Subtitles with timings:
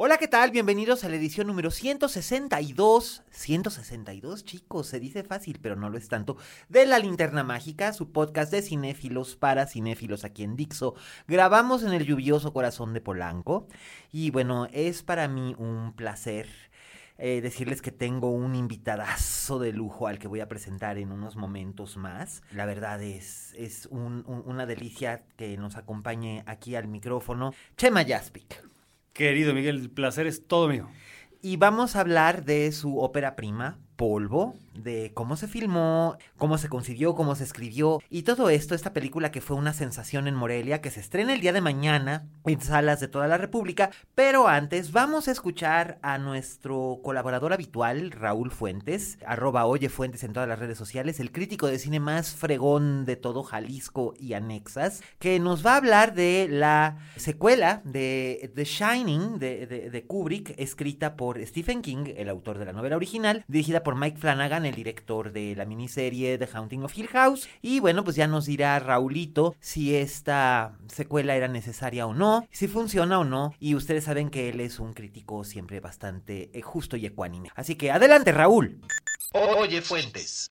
[0.00, 0.52] Hola, ¿qué tal?
[0.52, 3.24] Bienvenidos a la edición número 162.
[3.30, 6.36] 162, chicos, se dice fácil, pero no lo es tanto.
[6.68, 10.94] De La Linterna Mágica, su podcast de cinéfilos para cinéfilos aquí en Dixo.
[11.26, 13.66] Grabamos en el lluvioso corazón de Polanco.
[14.12, 16.46] Y bueno, es para mí un placer
[17.18, 21.34] eh, decirles que tengo un invitadazo de lujo al que voy a presentar en unos
[21.34, 22.42] momentos más.
[22.52, 27.52] La verdad es, es un- un- una delicia que nos acompañe aquí al micrófono.
[27.76, 28.62] Chema Jaspic.
[29.18, 30.88] Querido Miguel, el placer es todo mío.
[31.42, 36.68] Y vamos a hablar de su ópera prima, Polvo, de cómo se filmó, cómo se
[36.68, 40.80] concibió, cómo se escribió y todo esto, esta película que fue una sensación en Morelia,
[40.80, 43.90] que se estrena el día de mañana en salas de toda la República.
[44.14, 50.32] Pero antes vamos a escuchar a nuestro colaborador habitual, Raúl Fuentes, arroba Oye Fuentes en
[50.32, 55.02] todas las redes sociales, el crítico de cine más fregón de todo Jalisco y anexas,
[55.18, 60.54] que nos va a hablar de la secuela de The Shining de, de- de Kubrick,
[60.56, 64.74] escrita por Stephen King, el autor de la novela original, dirigida por Mike Flanagan, el
[64.74, 67.48] director de la miniserie The Haunting of Hill House.
[67.62, 72.68] Y bueno, pues ya nos dirá Raulito si esta secuela era necesaria o no, si
[72.68, 73.54] funciona o no.
[73.58, 77.50] Y ustedes saben que él es un crítico siempre bastante eh, justo y ecuánime.
[77.54, 78.80] Así que adelante, Raúl.
[79.32, 80.50] Oye, Fuentes.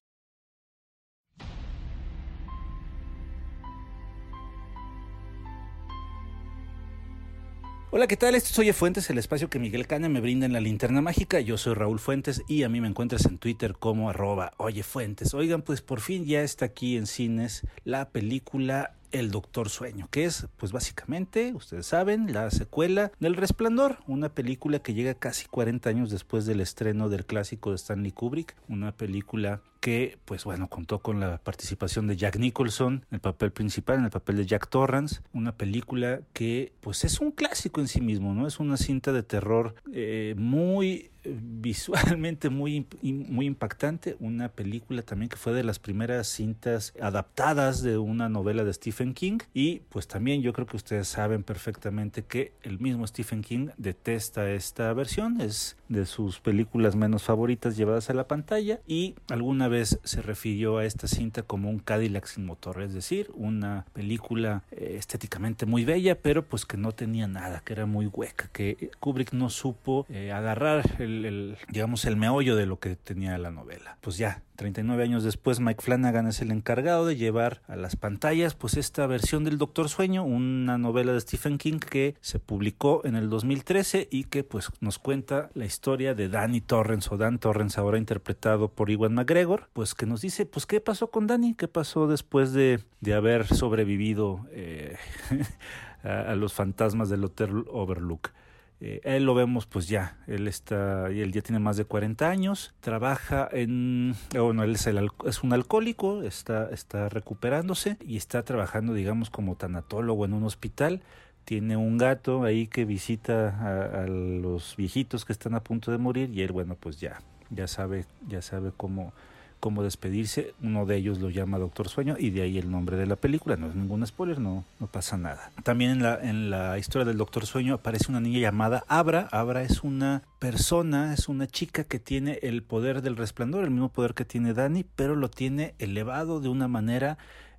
[7.89, 8.35] Hola, ¿qué tal?
[8.35, 11.39] Esto es Oye Fuentes, el espacio que Miguel Cane me brinda en la linterna mágica.
[11.39, 15.33] Yo soy Raúl Fuentes y a mí me encuentras en Twitter como arroba Oye Fuentes.
[15.33, 20.25] Oigan, pues por fin ya está aquí en cines la película El Doctor Sueño, que
[20.25, 25.89] es, pues básicamente, ustedes saben, la secuela del Resplandor, una película que llega casi 40
[25.89, 30.99] años después del estreno del clásico de Stanley Kubrick, una película que, pues bueno, contó
[30.99, 34.69] con la participación de Jack Nicholson en el papel principal, en el papel de Jack
[34.69, 38.47] Torrance, una película que, pues es un clásico en sí mismo, ¿no?
[38.47, 45.37] Es una cinta de terror eh, muy visualmente muy, muy impactante, una película también que
[45.37, 49.39] fue de las primeras cintas adaptadas de una novela de Stephen King.
[49.53, 54.49] Y pues también yo creo que ustedes saben perfectamente que el mismo Stephen King detesta
[54.51, 59.99] esta versión, es de sus películas menos favoritas llevadas a la pantalla y alguna vez
[60.03, 64.95] se refirió a esta cinta como un Cadillac sin motor, es decir, una película eh,
[64.97, 69.33] estéticamente muy bella, pero pues que no tenía nada, que era muy hueca, que Kubrick
[69.33, 73.97] no supo eh, agarrar el, el, digamos, el meollo de lo que tenía la novela.
[74.01, 78.55] Pues ya, 39 años después, Mike Flanagan es el encargado de llevar a las pantallas
[78.55, 83.15] pues esta versión del Doctor Sueño, una novela de Stephen King que se publicó en
[83.15, 87.79] el 2013 y que pues nos cuenta la historia de Danny Torrance o Dan Torrance
[87.79, 91.67] ahora interpretado por Iwan McGregor, pues que nos dice pues qué pasó con Danny, qué
[91.67, 94.97] pasó después de, de haber sobrevivido eh,
[96.03, 98.31] a los fantasmas del Hotel Overlook.
[98.79, 102.75] Eh, él lo vemos pues ya, él está, él ya tiene más de 40 años,
[102.79, 108.43] trabaja en, eh, bueno, él es, el es un alcohólico, está, está recuperándose y está
[108.43, 111.01] trabajando digamos como tanatólogo en un hospital,
[111.43, 115.97] tiene un gato ahí que visita a, a los viejitos que están a punto de
[115.97, 119.11] morir y él bueno pues ya, ya sabe, ya sabe cómo
[119.59, 120.53] cómo despedirse.
[120.61, 123.55] Uno de ellos lo llama Doctor Sueño y de ahí el nombre de la película.
[123.57, 125.51] No es ningún spoiler, no, no pasa nada.
[125.63, 129.27] También en la, en la historia del Doctor Sueño aparece una niña llamada Abra.
[129.31, 133.89] Abra es una persona, es una chica que tiene el poder del resplandor, el mismo
[133.89, 137.17] poder que tiene Dani, pero lo tiene elevado de una manera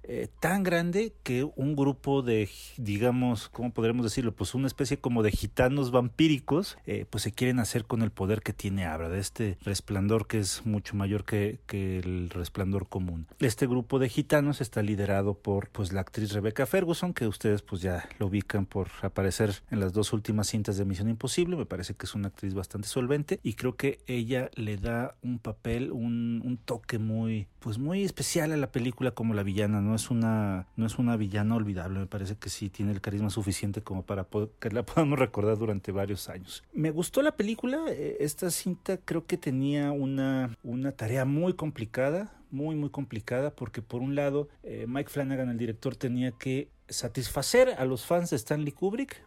[0.08, 4.34] eh, tan grande que un grupo de, digamos, ¿cómo podremos decirlo?
[4.34, 8.40] Pues una especie como de gitanos vampíricos, eh, pues se quieren hacer con el poder
[8.40, 13.26] que tiene Abra, de este resplandor que es mucho mayor que, que el resplandor común.
[13.38, 17.82] Este grupo de gitanos está liderado por pues la actriz Rebecca Ferguson, que ustedes pues
[17.82, 21.94] ya lo ubican por aparecer en las dos últimas cintas de Misión Imposible, me parece
[21.94, 26.40] que es una actriz bastante solvente y creo que ella le da un papel, un,
[26.42, 29.97] un toque muy, pues muy especial a la película como la villana, ¿no?
[29.98, 33.82] Es una no es una villana olvidable, me parece que sí tiene el carisma suficiente
[33.82, 34.26] como para
[34.58, 36.64] que la podamos recordar durante varios años.
[36.72, 42.32] Me gustó la película, eh, esta cinta creo que tenía una, una tarea muy complicada,
[42.50, 47.74] muy muy complicada porque por un lado eh, Mike Flanagan el director tenía que satisfacer
[47.78, 49.22] a los fans de Stanley Kubrick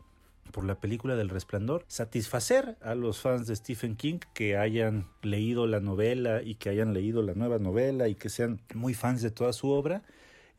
[0.51, 5.65] por la película del resplandor, satisfacer a los fans de Stephen King que hayan leído
[5.65, 9.31] la novela y que hayan leído la nueva novela y que sean muy fans de
[9.31, 10.03] toda su obra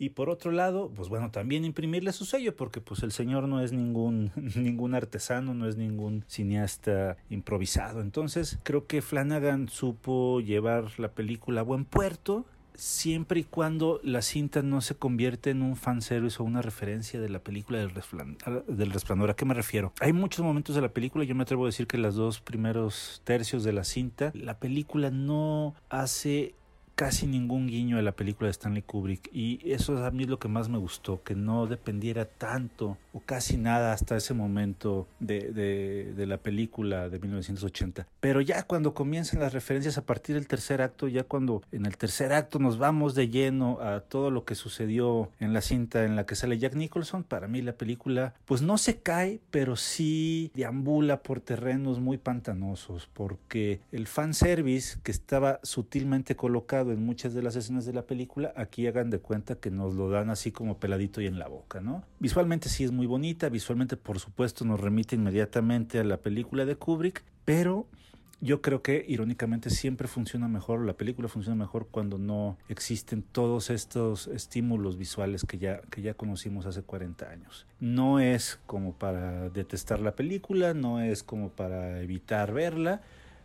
[0.02, 3.60] y por otro lado, pues bueno, también imprimirle su sello porque pues el señor no
[3.60, 8.00] es ningún ningún artesano, no es ningún cineasta improvisado.
[8.00, 12.44] Entonces, creo que Flanagan supo llevar la película a buen puerto
[12.74, 17.28] siempre y cuando la cinta no se convierte en un fanservice o una referencia de
[17.28, 17.92] la película del,
[18.66, 19.30] del resplandor.
[19.30, 19.92] ¿A qué me refiero?
[20.00, 23.22] Hay muchos momentos de la película, yo me atrevo a decir que los dos primeros
[23.22, 26.56] tercios de la cinta, la película no hace
[27.02, 30.38] casi ningún guiño a la película de Stanley Kubrick y eso a mí es lo
[30.38, 35.52] que más me gustó, que no dependiera tanto o casi nada hasta ese momento de,
[35.52, 38.06] de, de, la película de 1980.
[38.20, 41.96] Pero ya cuando comienzan las referencias a partir del tercer acto, ya cuando en el
[41.96, 46.16] tercer acto nos vamos de lleno a todo lo que sucedió en la cinta en
[46.16, 50.50] la que sale Jack Nicholson, para mí la película pues no se cae, pero sí
[50.54, 57.42] deambula por terrenos muy pantanosos, porque el fanservice que estaba sutilmente colocado en muchas de
[57.42, 60.78] las escenas de la película, aquí hagan de cuenta que nos lo dan así como
[60.78, 62.04] peladito y en la boca, ¿no?
[62.18, 66.76] Visualmente sí es muy bonita, visualmente por supuesto nos remite inmediatamente a la película de
[66.76, 67.86] Kubrick, pero
[68.42, 73.70] yo creo que irónicamente siempre funciona mejor, la película funciona mejor cuando no existen todos
[73.70, 77.66] estos estímulos visuales que ya, que ya conocimos hace 40 años.
[77.78, 83.02] No es como para detestar la película, no es como para evitar verla,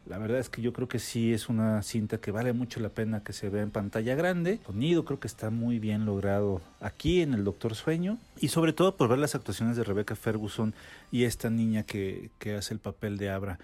[0.09, 2.89] la verdad es que yo creo que sí es una cinta que vale mucho la
[2.89, 4.54] pena que se vea en pantalla grande.
[4.54, 8.18] El sonido creo que está muy bien logrado aquí en El Doctor Sueño.
[8.39, 10.74] Y sobre todo por ver las actuaciones de Rebecca Ferguson
[11.12, 13.59] y esta niña que, que hace el papel de Abra.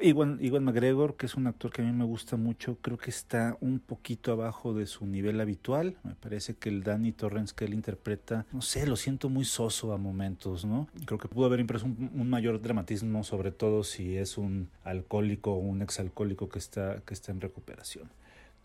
[0.00, 3.56] Iwan, McGregor, que es un actor que a mí me gusta mucho, creo que está
[3.60, 5.96] un poquito abajo de su nivel habitual.
[6.04, 9.92] Me parece que el Danny Torrance que él interpreta, no sé, lo siento muy soso
[9.92, 10.88] a momentos, ¿no?
[11.04, 15.52] Creo que pudo haber impreso un, un mayor dramatismo, sobre todo si es un alcohólico
[15.52, 18.08] o un exalcohólico que está, que está en recuperación.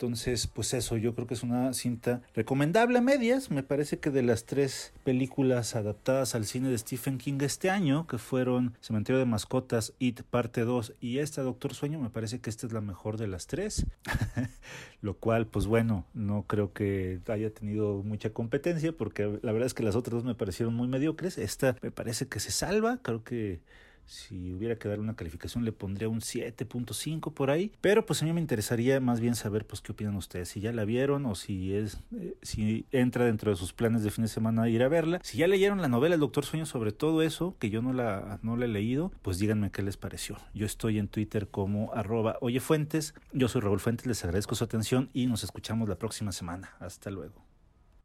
[0.03, 3.49] Entonces, pues eso, yo creo que es una cinta recomendable a medias.
[3.51, 8.05] Me parece que de las tres películas adaptadas al cine de Stephen King este año,
[8.05, 12.49] que fueron Cementerio de Mascotas, It Parte 2 y esta Doctor Sueño, me parece que
[12.49, 13.85] esta es la mejor de las tres.
[15.01, 19.73] Lo cual, pues bueno, no creo que haya tenido mucha competencia, porque la verdad es
[19.73, 21.37] que las otras dos me parecieron muy mediocres.
[21.37, 23.61] Esta me parece que se salva, creo que
[24.05, 28.25] si hubiera que dar una calificación le pondría un 7.5 por ahí, pero pues a
[28.25, 31.35] mí me interesaría más bien saber pues qué opinan ustedes, si ya la vieron o
[31.35, 34.87] si es eh, si entra dentro de sus planes de fin de semana ir a
[34.87, 37.93] verla, si ya leyeron la novela El Doctor Sueño sobre todo eso, que yo no
[37.93, 40.37] la no la he leído, pues díganme qué les pareció.
[40.53, 45.09] Yo estoy en Twitter como arroba oyefuentes, yo soy Raúl Fuentes, les agradezco su atención
[45.13, 46.71] y nos escuchamos la próxima semana.
[46.79, 47.52] Hasta luego.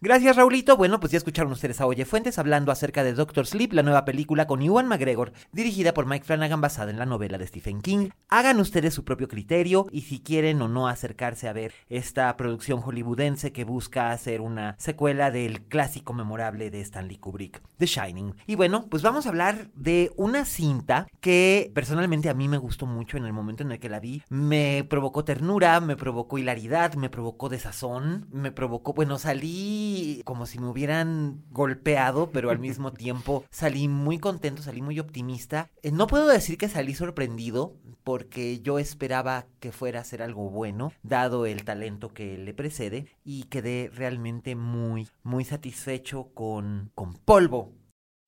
[0.01, 0.77] Gracias, Raulito.
[0.77, 4.05] Bueno, pues ya escucharon ustedes a Oye Fuentes hablando acerca de Doctor Sleep, la nueva
[4.05, 8.11] película con Ewan McGregor, dirigida por Mike Flanagan basada en la novela de Stephen King.
[8.29, 12.81] Hagan ustedes su propio criterio y si quieren o no acercarse a ver esta producción
[12.81, 18.37] hollywoodense que busca hacer una secuela del clásico memorable de Stanley Kubrick, The Shining.
[18.47, 22.87] Y bueno, pues vamos a hablar de una cinta que personalmente a mí me gustó
[22.87, 24.23] mucho en el momento en el que la vi.
[24.29, 29.88] Me provocó ternura, me provocó hilaridad, me provocó desazón, me provocó, bueno, salí
[30.25, 35.71] como si me hubieran golpeado, pero al mismo tiempo salí muy contento, salí muy optimista.
[35.83, 40.51] Eh, no puedo decir que salí sorprendido, porque yo esperaba que fuera a ser algo
[40.51, 47.15] bueno, dado el talento que le precede, y quedé realmente muy, muy satisfecho con, con
[47.15, 47.73] polvo.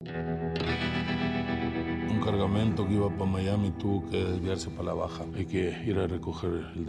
[0.01, 0.53] Un
[2.23, 5.25] cargamento que iba para Miami tuvo que desviarse para la baja.
[5.35, 6.85] Hay que ir a recoger el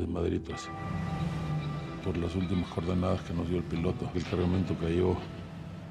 [2.05, 4.11] por las últimas coordenadas que nos dio el piloto.
[4.15, 5.17] El cargamento cayó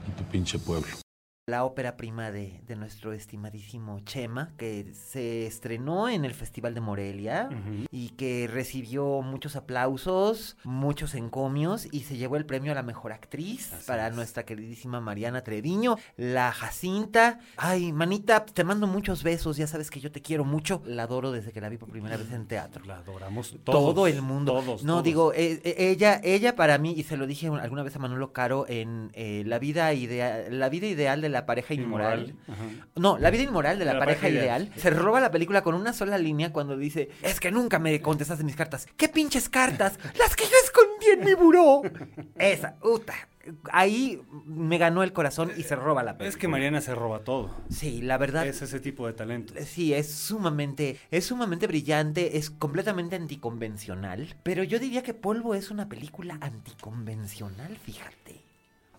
[0.07, 1.01] en tu pinche pueblo
[1.47, 6.81] la ópera prima de, de, nuestro estimadísimo Chema, que se estrenó en el Festival de
[6.81, 7.49] Morelia
[7.89, 13.11] y que recibió muchos aplausos, muchos encomios y se llevó el premio a la mejor
[13.11, 17.39] actriz para nuestra queridísima Mariana Treviño, la Jacinta.
[17.57, 20.83] Ay, manita, te mando muchos besos, ya sabes que yo te quiero mucho.
[20.85, 22.85] La adoro desde que la vi por primera vez en teatro.
[22.85, 24.53] La adoramos todos, Todo el mundo.
[24.53, 27.95] Todos, no, digo, eh, eh, ella, ella para mí, y se lo dije alguna vez
[27.95, 32.35] a Manolo Caro en eh, la, vida idea, la vida ideal de la pareja inmoral.
[32.95, 34.71] No, la vida inmoral de la, pareja, ideal.
[34.75, 38.43] Se roba la película con una sola línea cuando dice, es que nunca me contestaste
[38.43, 38.87] mis cartas.
[38.97, 39.97] ¿Qué pinches cartas?
[40.17, 41.81] Las que yo escondí en mi buró.
[42.35, 43.13] Esa, puta.
[43.71, 46.29] ahí me ganó el corazón y se roba la película.
[46.29, 47.49] Es que Mariana se roba todo.
[47.69, 48.45] Sí, la verdad.
[48.45, 49.53] Es ese tipo de talento.
[49.65, 54.35] Sí, es sumamente, es sumamente brillante, es completamente anticonvencional.
[54.43, 58.50] Pero yo diría que Polvo es una película anticonvencional, fíjate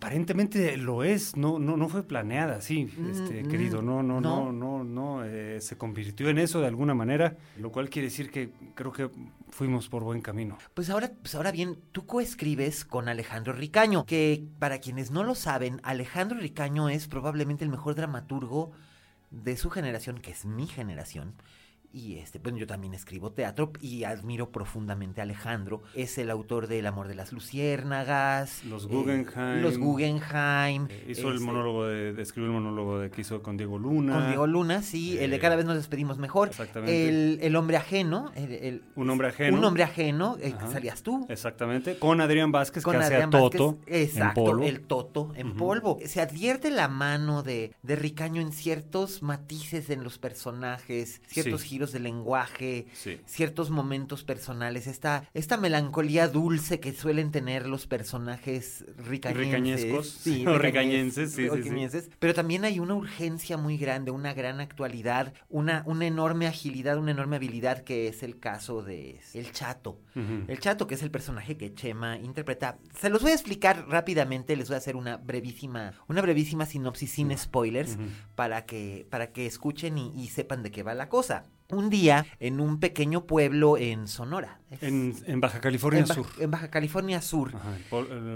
[0.03, 4.51] aparentemente lo es, no, no, no fue planeada, sí, este, mm, querido, no, no, no,
[4.51, 8.51] no, no, eh, se convirtió en eso de alguna manera, lo cual quiere decir que
[8.75, 9.09] creo que
[9.49, 10.57] fuimos por buen camino.
[10.73, 15.35] Pues ahora, pues ahora bien, tú coescribes con Alejandro Ricaño, que para quienes no lo
[15.35, 18.71] saben, Alejandro Ricaño es probablemente el mejor dramaturgo
[19.31, 21.33] de su generación, que es mi generación.
[21.93, 25.83] Y este, bueno, yo también escribo teatro y admiro profundamente a Alejandro.
[25.93, 28.65] Es el autor de El amor de las luciérnagas.
[28.65, 29.61] Los Guggenheim.
[29.61, 30.87] los Guggenheim.
[30.89, 34.13] Eh, hizo el este monólogo de, escribió el monólogo de que hizo con Diego Luna.
[34.13, 35.19] Con Diego Luna, sí.
[35.19, 36.47] el de cada vez nos despedimos mejor.
[36.47, 37.45] Exactamente.
[37.45, 38.31] El, hombre ajeno.
[38.33, 39.55] El, un hombre ajeno.
[39.59, 41.27] Un hombre ajeno, eh, salías tú.
[41.29, 41.99] Exactamente.
[41.99, 43.77] Con Adrián Vázquez, que hace a Toto.
[43.85, 45.99] exacto, el Toto en polvo.
[46.03, 51.82] Se advierte la mano de, de Ricaño en ciertos matices en los personajes, ciertos giros
[51.91, 52.87] de lenguaje,
[53.25, 60.09] ciertos momentos personales, esta, esta melancolía dulce que suelen tener los personajes ricañenses.
[60.09, 61.47] Sí, o ricañenses, sí,
[62.19, 67.11] Pero también hay una urgencia muy grande, una gran actualidad, una, una enorme agilidad, una
[67.11, 69.99] enorme habilidad que es el caso de El Chato.
[70.47, 72.77] El Chato, que es el personaje que Chema interpreta.
[72.99, 77.11] Se los voy a explicar rápidamente, les voy a hacer una brevísima, una brevísima sinopsis
[77.11, 77.97] sin spoilers
[78.35, 82.59] para, que, para que escuchen y sepan de qué va la cosa un día en
[82.59, 84.59] un pequeño pueblo en Sonora.
[84.81, 86.25] En, Baja California Sur.
[86.39, 87.51] En Baja California Sur.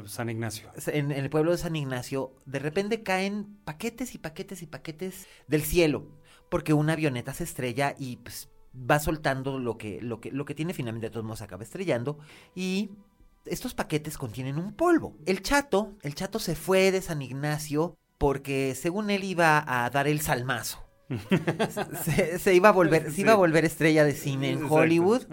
[0.05, 0.69] San Ignacio.
[0.87, 5.63] En, el pueblo de San Ignacio, de repente caen paquetes y paquetes y paquetes del
[5.63, 6.07] cielo,
[6.49, 10.55] porque una avioneta se estrella y pues, va soltando lo que, lo, que, lo que
[10.55, 12.19] tiene finalmente de todos modos acaba estrellando
[12.55, 12.91] y
[13.45, 15.15] estos paquetes contienen un polvo.
[15.25, 20.07] El chato, el chato se fue de San Ignacio porque según él iba a dar
[20.07, 20.86] el salmazo
[22.39, 25.23] se, iba a volver, se iba a volver estrella de cine en Hollywood.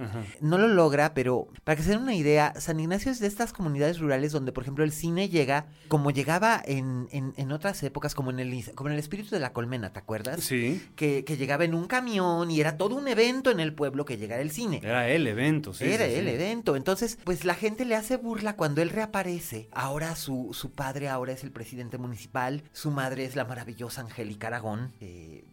[0.40, 3.52] No lo logra, pero para que se den una idea, San Ignacio es de estas
[3.52, 8.30] comunidades rurales donde, por ejemplo, el cine llega como llegaba en, en, otras épocas, como
[8.30, 10.42] en, el, como en el espíritu de la colmena, ¿te acuerdas?
[10.42, 10.82] Sí.
[10.96, 14.16] Que, que, llegaba en un camión y era todo un evento en el pueblo que
[14.16, 14.80] llegara el cine.
[14.82, 15.84] Era el evento, sí.
[15.84, 16.76] Era el evento.
[16.76, 19.68] Entonces, pues la gente le hace burla cuando él reaparece.
[19.72, 24.48] Ahora su, su padre ahora es el presidente municipal, su madre es la maravillosa Angélica
[24.48, 24.92] Aragón.
[25.00, 25.44] Eh,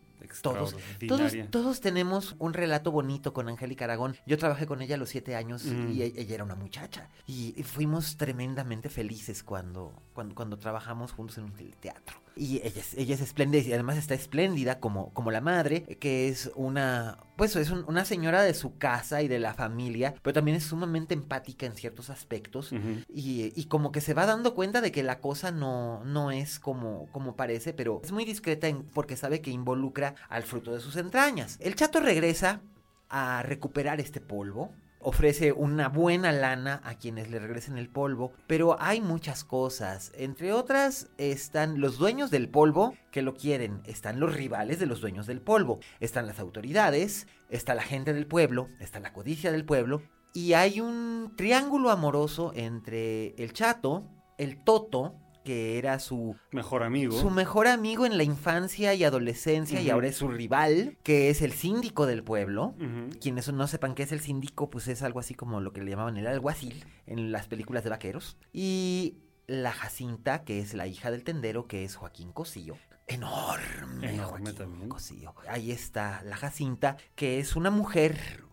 [0.42, 0.76] todos,
[1.08, 4.16] todos, todos tenemos un relato bonito con Angélica Aragón.
[4.26, 7.10] Yo trabajé con ella a los siete años y e, ella era una muchacha.
[7.28, 12.22] Y fuimos tremendamente felices cuando, cuando, cuando trabajamos juntos en un teatro.
[12.36, 16.30] Y ella es, ella es espléndida y además está espléndida como, como la madre, que
[16.30, 20.58] es una, pues es una señora de su casa y de la familia, pero también
[20.58, 22.72] es sumamente empática en ciertos aspectos
[23.10, 26.60] y, y, como que se va dando cuenta de que la cosa no, no es
[26.60, 30.96] como, como parece, pero es muy discreta porque sabe que involucra al fruto de sus
[30.96, 31.58] entrañas.
[31.60, 32.62] El chato regresa
[33.10, 34.72] a recuperar este polvo
[35.04, 40.12] ofrece una buena lana a quienes le regresen el polvo, pero hay muchas cosas.
[40.16, 45.02] Entre otras están los dueños del polvo que lo quieren, están los rivales de los
[45.02, 49.66] dueños del polvo, están las autoridades, está la gente del pueblo, está la codicia del
[49.66, 50.02] pueblo,
[50.34, 57.20] y hay un triángulo amoroso entre el chato, el toto, que era su mejor amigo.
[57.20, 61.42] Su mejor amigo en la infancia y adolescencia y ahora es su rival, que es
[61.42, 62.76] el síndico del pueblo.
[63.20, 65.92] Quienes no sepan qué es el síndico, pues es algo así como lo que le
[65.92, 68.38] llamaban el alguacil en las películas de vaqueros.
[68.54, 69.18] Y
[69.48, 72.78] la Jacinta, que es la hija del tendero, que es Joaquín Cosillo.
[73.08, 75.34] Enorme, Enorme Joaquín Cosillo.
[75.50, 78.46] Ahí está la Jacinta, que es una mujer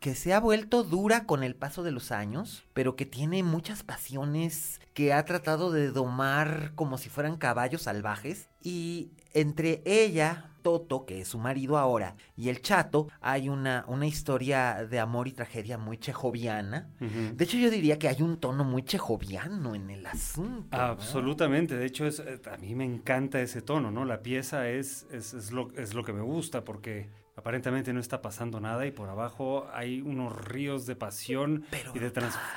[0.00, 3.82] que se ha vuelto dura con el paso de los años, pero que tiene muchas
[3.82, 8.48] pasiones que ha tratado de domar como si fueran caballos salvajes.
[8.62, 14.06] Y entre ella, Toto, que es su marido ahora, y el chato, hay una, una
[14.06, 16.88] historia de amor y tragedia muy chejoviana.
[16.98, 20.76] De hecho, yo diría que hay un tono muy chejoviano en el asunto.
[20.76, 24.06] Absolutamente, de hecho, es, a mí me encanta ese tono, ¿no?
[24.06, 28.22] La pieza es, es, es, lo, es lo que me gusta porque aparentemente no está
[28.22, 32.12] pasando nada y por abajo hay unos ríos de pasión y de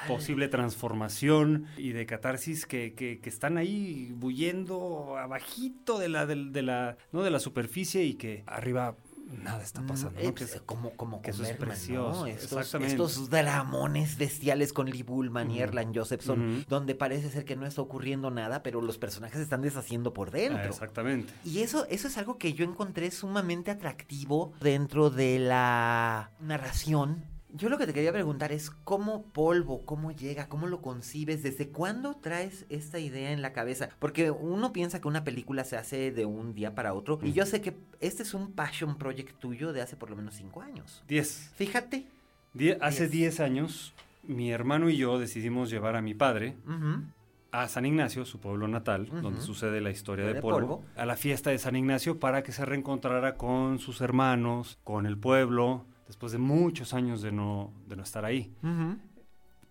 [0.08, 6.98] posible transformación y de catarsis que, que, están ahí bullendo abajito de la, de, la,
[7.12, 7.24] ¿no?
[7.24, 10.20] de la superficie y que arriba nada está mm, pasando.
[10.20, 12.26] Eh, pues, como como que eso es precioso.
[12.26, 17.66] Estos, estos, dramones bestiales con Lee Bullman y Erland Josephson, donde parece ser que no
[17.66, 20.64] está ocurriendo nada, pero los personajes se están deshaciendo por dentro.
[20.64, 21.34] Ah, exactamente.
[21.44, 27.70] Y eso, eso es algo que yo encontré sumamente atractivo dentro de la narración Yo
[27.70, 32.16] lo que te quería preguntar es cómo polvo, cómo llega, cómo lo concibes, desde cuándo
[32.16, 36.26] traes esta idea en la cabeza, porque uno piensa que una película se hace de
[36.26, 39.82] un día para otro y yo sé que este es un passion project tuyo de
[39.84, 41.04] hace por lo menos cinco años.
[41.08, 41.52] Diez.
[41.56, 42.08] Fíjate.
[42.56, 43.94] Die- hace diez años,
[44.24, 46.56] mi hermano y yo decidimos llevar a mi padre
[47.52, 50.84] a San Ignacio, su pueblo natal, donde sucede la historia de, De polvo, polvo.
[50.96, 55.20] a la fiesta de San Ignacio para que se reencontrara con sus hermanos, con el
[55.20, 58.54] pueblo, después de muchos años de no, de no estar ahí.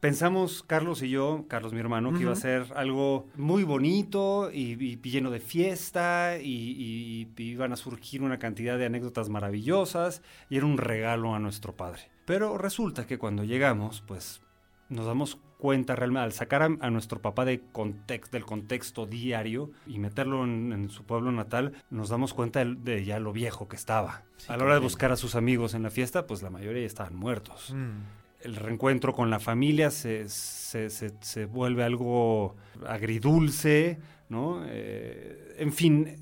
[0.00, 4.72] Pensamos, Carlos y yo, Carlos mi hermano, que iba a ser algo muy bonito y,
[4.82, 10.20] y lleno de fiesta y, y- y iban a surgir una cantidad de anécdotas maravillosas
[10.50, 12.10] y era un regalo a nuestro padre.
[12.26, 14.42] Pero resulta que cuando llegamos, pues
[14.88, 19.70] nos damos cuenta realmente, al sacar a, a nuestro papá de context, del contexto diario
[19.86, 23.68] y meterlo en, en su pueblo natal, nos damos cuenta de, de ya lo viejo
[23.68, 24.24] que estaba.
[24.38, 26.80] Sí, a la hora de buscar a sus amigos en la fiesta, pues la mayoría
[26.82, 28.00] ya estaban muertos Mm.
[28.48, 32.56] el reencuentro con la familia se, se, se- se vuelve algo
[32.88, 34.62] agridulce, ¿no?
[34.66, 36.16] Eh, en fin,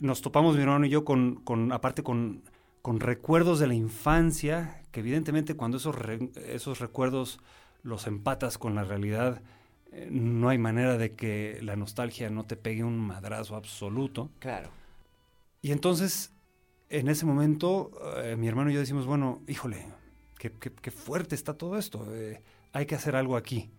[0.00, 2.42] nos topamos mi hermano y yo con, con aparte con,
[2.82, 7.40] con recuerdos de la infancia, que evidentemente cuando esos, re- esos recuerdos
[7.86, 9.40] los empatas con la realidad,
[9.92, 14.28] eh, no hay manera de que la nostalgia no te pegue un madrazo absoluto.
[14.40, 14.70] Claro.
[15.62, 16.32] Y entonces,
[16.90, 17.90] en ese momento,
[18.22, 19.86] eh, mi hermano y yo decimos, bueno, híjole,
[20.38, 22.06] qué, qué- qué fuerte está todo esto.
[22.14, 23.70] eh, hay que hacer algo aquí.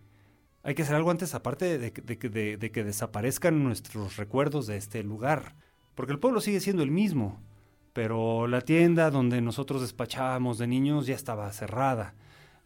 [0.64, 5.54] Hay que hacer algo antes, aparte de- de que desaparezcan nuestros recuerdos de este lugar.
[5.94, 7.38] Porque el pueblo sigue siendo el mismo,
[7.92, 12.14] pero la tienda donde nosotros despachábamos de niños ya estaba cerrada.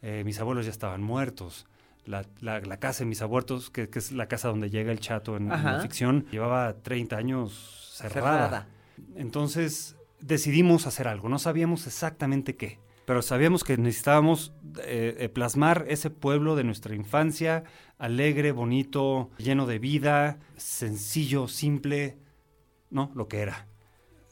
[0.03, 1.67] Eh, mis abuelos ya estaban muertos.
[2.05, 4.99] La, la- la casa de mis abuelos, que, que es la casa donde llega el
[5.01, 8.33] chato en, en la ficción, llevaba 30 años cerrada.
[8.49, 8.67] Cerrada.
[9.17, 11.29] Entonces decidimos hacer algo.
[11.29, 14.53] No sabíamos exactamente qué, pero sabíamos que necesitábamos
[14.85, 17.63] eh, eh, plasmar ese pueblo de nuestra infancia,
[17.99, 22.17] alegre, bonito, lleno de vida, sencillo, simple,
[22.91, 23.13] ¿no?
[23.15, 23.67] Lo que era.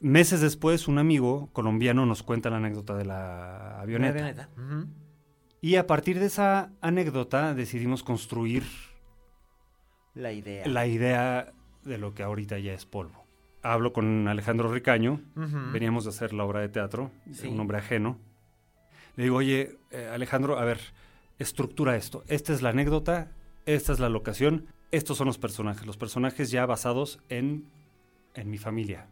[0.00, 4.14] Meses después, un amigo colombiano nos cuenta la anécdota de la avioneta.
[4.14, 4.48] La avioneta.
[5.60, 8.62] Y a partir de esa anécdota decidimos construir
[10.14, 10.66] La idea.
[10.66, 11.52] la idea
[11.84, 13.24] de lo que ahorita ya es polvo.
[13.62, 15.20] Hablo con Alejandro Ricaño,
[15.72, 17.46] veníamos de hacer la obra de teatro, Sí.
[17.48, 18.18] un hombre ajeno.
[19.16, 20.80] Le digo, oye, eh, Alejandro, a ver,
[21.38, 22.24] estructura esto.
[22.26, 23.30] Esta es la anécdota,
[23.66, 27.66] esta es la locación, estos son los personajes, los personajes ya basados en,
[28.34, 29.08] en mi familia.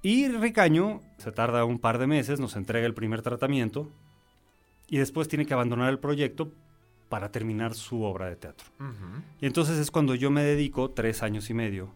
[0.00, 3.90] Y Ricaño se tarda un par de meses, nos entrega el primer tratamiento
[4.88, 6.52] y después tiene que abandonar el proyecto
[7.08, 8.66] para terminar su obra de teatro.
[9.40, 11.90] Y entonces es cuando yo me dedico tres años y medio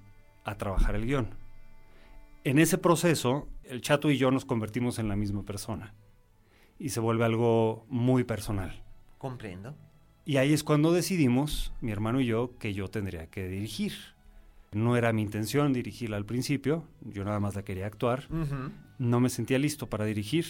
[0.45, 1.35] a trabajar el guion.
[2.45, 5.95] En ese proceso, el chato y yo nos convertimos en la misma persona.
[6.79, 8.83] Y se vuelve algo muy personal.
[9.19, 9.77] Comprendo.
[10.25, 13.93] Y ahí es cuando decidimos, mi hermano y yo, que yo tendría que dirigir.
[14.73, 18.27] No era mi intención dirigirla al principio, yo nada más la quería actuar.
[18.99, 20.47] No me sentía listo para dirigir.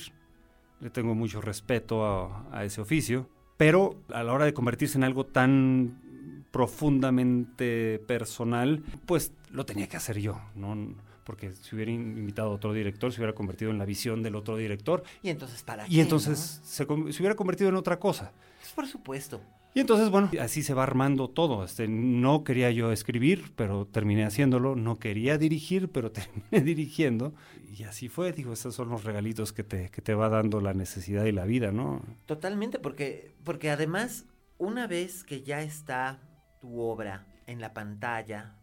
[0.82, 3.28] Le tengo mucho respeto a, a ese oficio.
[3.56, 9.96] Pero a la hora de convertirse en algo tan profundamente personal, pues lo tenía que
[9.96, 10.40] hacer yo.
[10.54, 10.94] ¿no?
[11.24, 14.34] Porque si hubiera in- invitado a otro director, se hubiera convertido en la visión del
[14.34, 15.02] otro director.
[15.22, 15.92] Y entonces, ¿para qué?
[15.94, 18.32] Y entonces se, hubiera convertido en otra cosa.
[18.60, 19.40] Pues, por supuesto.
[19.74, 21.64] Y entonces, bueno, así se va armando todo.
[21.64, 24.76] Este, no quería yo escribir, pero terminé haciéndolo.
[24.76, 27.34] No quería dirigir, pero terminé dirigiendo.
[27.76, 28.32] Y así fue.
[28.32, 31.44] Digo, esos son los regalitos que te, que te va dando la necesidad y la
[31.44, 32.02] vida, ¿no?
[32.26, 34.26] Totalmente, porque, porque además,
[34.58, 36.20] una vez que ya está
[36.60, 38.58] tu obra en la pantalla,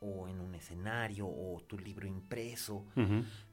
[0.00, 2.86] o en un escenario, o tu libro impreso,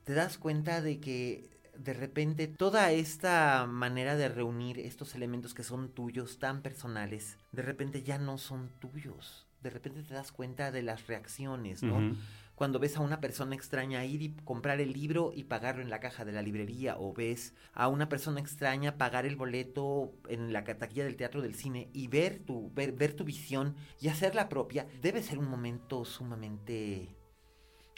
[0.04, 5.64] te das cuenta de que de repente toda esta manera de reunir estos elementos que
[5.64, 9.48] son tuyos, tan personales, de repente ya no son tuyos.
[9.62, 12.16] De repente te das cuenta de las reacciones, ¿no?
[12.56, 16.00] Cuando ves a una persona extraña ir y comprar el libro y pagarlo en la
[16.00, 20.64] caja de la librería, o ves a una persona extraña pagar el boleto en la
[20.64, 24.88] taquilla del teatro del cine y ver tu, ver, ver tu visión y hacerla propia,
[25.02, 27.16] debe ser un momento sumamente...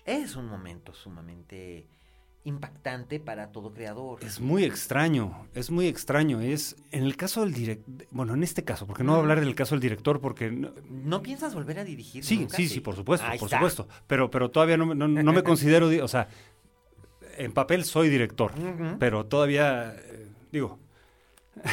[0.06, 1.88] Es un momento sumamente
[2.46, 4.24] impactante para todo creador.
[4.24, 6.42] Es muy extraño, es muy extraño.
[6.42, 9.40] Es en el caso del director, bueno, en este caso, porque no voy a hablar
[9.40, 12.24] del caso del director, porque no- ¿No piensas volver a dirigir?
[12.24, 12.58] sí, nunca?
[12.58, 13.58] sí, sí, por supuesto, Ahí por está.
[13.60, 13.88] supuesto.
[14.08, 16.28] Pero, pero todavía no, me- no, no me considero, o sea,
[17.38, 18.52] en papel soy director,
[19.00, 20.80] pero todavía, eh, digo,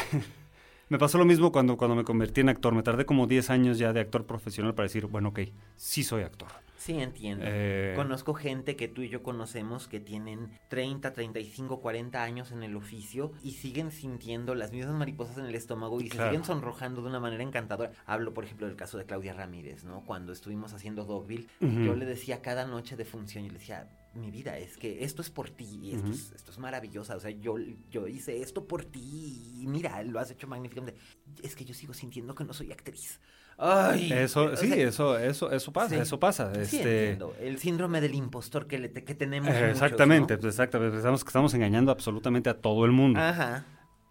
[0.89, 2.73] me pasó lo mismo cuando, cuando me convertí en actor.
[2.73, 5.39] Me tardé como 10 años ya de actor profesional para decir, bueno, ok,
[5.75, 6.49] sí soy actor.
[6.81, 7.45] Sí, entiendo.
[7.47, 12.63] Eh, Conozco gente que tú y yo conocemos que tienen 30, 35, 40 años en
[12.63, 17.03] el oficio y siguen sintiendo las mismas mariposas en el estómago y se siguen sonrojando
[17.03, 17.91] de una manera encantadora.
[18.07, 20.03] Hablo, por ejemplo, del caso de Claudia Ramírez, ¿no?
[20.05, 24.31] Cuando estuvimos haciendo Dogville, yo le decía cada noche de función, yo le decía, mi
[24.31, 27.15] vida, es que esto es por ti y esto, es, esto es maravilloso.
[27.15, 27.57] O sea, yo,
[27.91, 30.99] yo hice esto por ti y mira, lo has hecho magníficamente.
[31.43, 33.19] Es que yo sigo sintiendo que no soy actriz.
[33.57, 35.95] Ay, Eso, o sí, sea, eso, eso, eso pasa, sí.
[36.01, 36.51] eso pasa.
[36.65, 37.17] Sí, este.
[37.39, 39.49] El síndrome del impostor que, le- que tenemos.
[39.49, 40.39] eh, muchos, exactamente, ¿no?
[40.39, 40.93] pues, exactamente.
[40.93, 43.19] Pensamos que estamos engañando absolutamente a todo el mundo.
[43.19, 43.65] Ajá.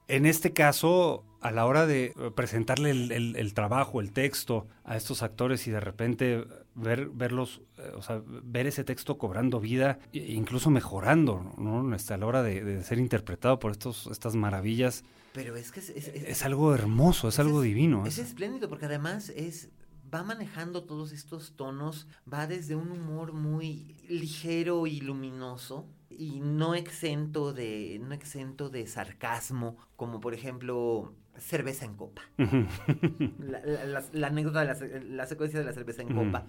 [0.09, 4.67] En este caso, a la hora de eh, presentarle el, el- el trabajo, el texto
[4.85, 9.61] a estos actores y de repente ver, verlos, eh, o sea, ver ese texto cobrando
[9.61, 11.95] vida, e incluso mejorando, ¿no?
[11.95, 15.81] Este, a la hora de, de ser interpretado por estos, estas maravillas, Pero es que
[15.81, 18.05] es, es- es- es algo hermoso, es algo divino.
[18.07, 19.71] Es es- espléndido porque además es
[20.13, 26.75] va manejando todos estos tonos, va desde un humor muy ligero y luminoso y no
[26.75, 32.23] exento de no exento de sarcasmo, como por ejemplo cerveza en copa.
[32.37, 36.47] La, la- la- la anécdota de la, se- la secuencia de la cerveza en copa,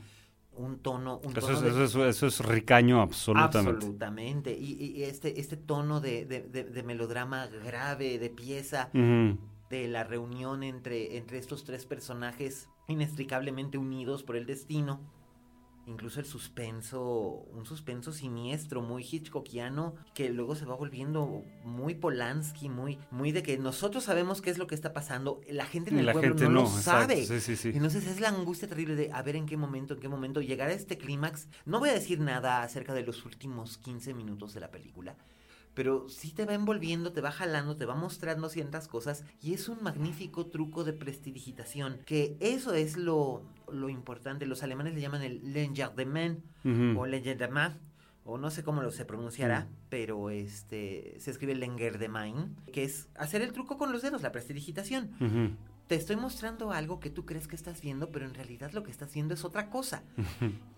[0.53, 3.69] un tono, un Eso tono es, de- eso, es, eso es ricaño absolutamente.
[3.69, 4.57] Absolutamente.
[4.57, 11.17] Y, y este, este tono de, de- melodrama grave, de pieza, de la reunión entre,
[11.17, 14.99] entre estos tres personajes inextricablemente unidos por el destino.
[15.87, 22.69] Incluso el suspenso, un suspenso siniestro, muy hitchcockiano, que luego se va volviendo muy Polanski,
[22.69, 25.99] muy, muy de que nosotros sabemos qué es lo que está pasando, la gente en
[25.99, 27.25] el La pueblo gente no, no, lo exacto, sabe.
[27.25, 27.69] sí, sí, sí.
[27.73, 30.69] Entonces es la angustia terrible de a ver en qué momento, en qué momento llegar
[30.69, 31.47] a este clímax.
[31.65, 35.15] No voy a decir nada acerca de los últimos 15 minutos de la película,
[35.73, 39.69] pero sí te va envolviendo, te va jalando, te va mostrando ciertas cosas y es
[39.69, 44.45] un magnífico truco de prestidigitación, que eso es lo, lo importante.
[44.45, 46.99] Los alemanes le llaman el Lengardement Ujú.
[46.99, 47.75] o Lengardement.
[48.23, 53.41] O no sé cómo lo se pronunciará, pero este se escribe Lengardement, que es hacer
[53.41, 55.09] el truco con los dedos, la prestidigitación.
[55.91, 58.91] Te estoy mostrando algo que tú crees que estás viendo, pero en realidad lo que
[58.91, 60.03] estás viendo es otra cosa.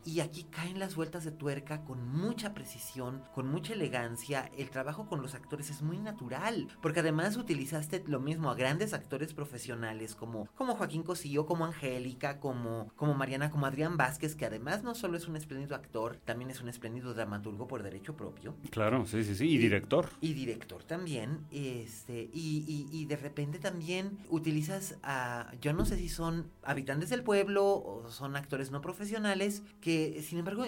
[0.06, 4.50] Y aquí caen las vueltas de tuerca con mucha precisión, con mucha elegancia.
[4.58, 8.96] El trabajo con los actores es muy natural, porque además utilizaste lo mismo a grandes
[8.96, 14.48] actores profesionales como, como Joaquín Cosío, como Angélica, como, como Mariana, como Adrián Vázquez, que
[14.48, 18.56] además no solo es un espléndido actor, también es un espléndido dramaturgo por derecho propio.
[18.72, 19.48] Claro, sí, sí, sí.
[19.48, 20.10] Y director.
[20.22, 25.98] Y director también, este, y, y- y de repente también utilizas a, yo no sé
[25.98, 30.66] si son habitantes del pueblo o son actores no profesionales, que sin embargo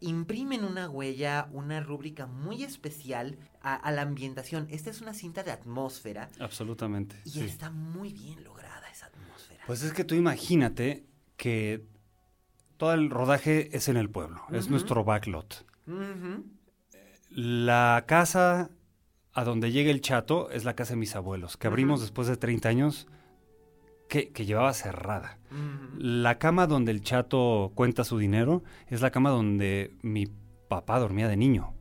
[0.00, 4.66] imprimen una huella, una rúbrica muy especial a, a la ambientación.
[4.70, 7.16] Esta es una cinta de atmósfera Absolutamente.
[7.24, 7.40] y sí.
[7.40, 9.62] está muy bien lograda esa atmósfera.
[9.66, 11.06] Pues es que tú imagínate
[11.36, 11.84] que
[12.76, 15.66] todo el rodaje es en el pueblo, es nuestro backlot.
[17.30, 18.70] La casa
[19.32, 22.36] a donde llega el chato es la casa de mis abuelos, que abrimos después de
[22.36, 23.06] 30 años,
[24.08, 25.38] que, que llevaba cerrada.
[25.96, 30.26] La cama donde el chato cuenta su dinero es la cama donde mi
[30.68, 31.74] papá dormía de niño.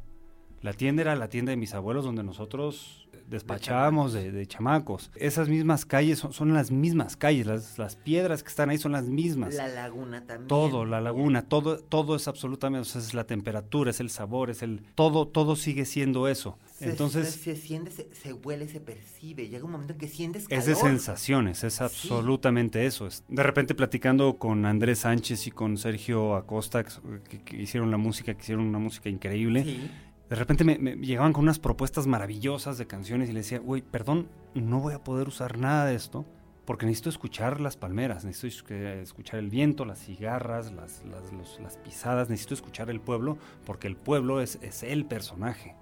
[0.62, 3.02] La tienda era la tienda de mis abuelos donde nosotros
[3.33, 5.11] despachábamos de, de chamacos.
[5.15, 8.91] Esas mismas calles son, son las mismas calles, las, las piedras que están ahí son
[8.93, 9.53] las mismas.
[9.55, 10.47] La laguna también.
[10.47, 14.49] Todo, la laguna, todo, todo es absolutamente, o sea, es la temperatura, es el sabor,
[14.49, 16.57] es el, todo, todo sigue siendo eso.
[16.75, 19.47] Se- Entonces, se, se siente, se, se huele, se percibe.
[19.49, 20.89] Llega un momento en que sientes es de calor.
[20.89, 23.07] sensaciones, es absolutamente eso.
[23.07, 27.97] Es- de repente platicando con Andrés Sánchez y con Sergio Acosta, que, que hicieron la
[27.97, 29.91] música, que hicieron una música increíble, Sí.
[30.33, 33.83] De repente me, me llegaban con unas propuestas maravillosas de canciones y le decía, güey,
[33.83, 36.25] perdón, no voy a poder usar nada de esto.
[36.65, 41.59] Porque necesito escuchar las palmeras, necesito es- escuchar el viento, las cigarras, las, las, los-
[41.59, 45.75] las pisadas, necesito escuchar el pueblo, porque el pueblo es, es el personaje,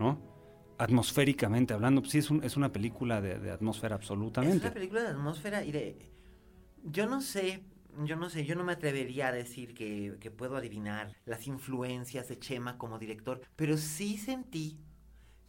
[0.00, 0.18] ¿no?
[0.78, 4.64] Atmosféricamente hablando, pues sí, es, un- es una película de, de atmósfera Es absolutamente.
[4.66, 6.10] una película de atmósfera y de...
[6.82, 7.62] Yo no sé,
[8.04, 12.28] yo no sé, yo no me atrevería a decir que, que puedo adivinar las influencias
[12.28, 14.78] de Chema como director, pero sí sentí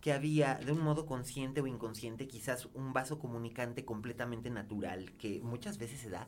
[0.01, 5.39] que había, de un modo consciente o inconsciente, quizás un vaso comunicante completamente natural, que
[5.41, 6.27] muchas veces se da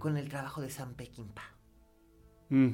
[0.00, 1.54] con el trabajo de Sam Peckinpah.
[2.48, 2.68] Mm.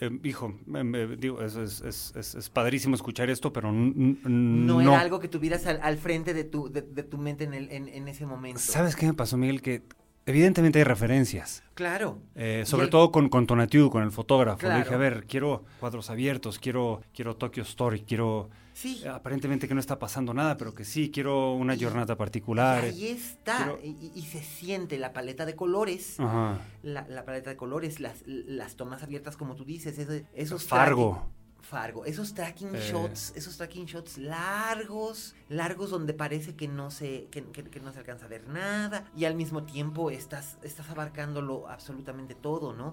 [0.00, 1.80] Eh, hijo, em, eh, digo, es, es-
[2.16, 4.80] es- es- padrísimo escuchar esto, pero No, no.
[4.80, 7.70] era algo que tuvieras al, al frente de tu, de, de tu mente en, el,
[7.70, 8.58] en, en ese momento.
[8.60, 9.62] ¿Sabes qué me pasó, Miguel?
[9.62, 9.82] Que
[10.26, 11.62] evidentemente hay referencias.
[11.74, 12.18] Claro.
[12.34, 14.58] Eh, sobre el- todo con, con Tonatiuh, con el fotógrafo.
[14.62, 14.78] Le Claro.
[14.84, 18.50] dije, a ver, quiero cuadros abiertos, quiero, quiero Tokyo Story, quiero...
[18.74, 19.02] Sí.
[19.04, 22.84] eh, aparentemente que no está pasando nada, pero que sí, quiero una giornata particular.
[22.84, 23.56] Ahí está.
[23.58, 26.18] quiero- Y, se siente la paleta de colores.
[26.18, 26.58] Ajá.
[26.82, 31.28] La, la paleta de colores, las, las tomas abiertas, como tú dices, ese- esos Fargo.
[31.72, 32.80] Fargo, esos tracking Eh.
[32.90, 37.92] shots, esos tracking shots largos, largos donde parece que no se, que, que- que no
[37.92, 42.92] se alcanza a ver nada, y al mismo tiempo estás, estás abarcándolo absolutamente todo, ¿no?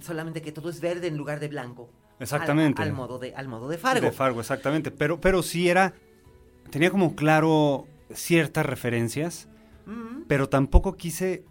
[0.00, 1.90] Solamente que todo es verde en lugar de blanco.
[2.20, 2.80] Exactamente.
[2.80, 4.06] Al, modo de, al modo de Fargo.
[4.06, 4.90] De Fargo, exactamente.
[4.92, 5.94] Pero, pero sí era.
[6.70, 9.48] Tenía como claro ciertas referencias,
[10.28, 11.44] pero tampoco quise.